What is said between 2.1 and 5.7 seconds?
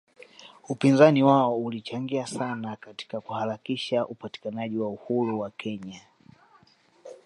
sana katika kuharakisha upatikanaji wa uhuru wa